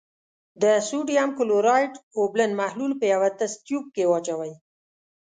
[0.61, 4.53] د سوډیم کلورایډ اوبلن محلول په یوه تست تیوب کې واچوئ.